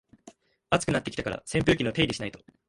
[0.71, 2.39] 暑くなってきたから扇風機の手入れしないと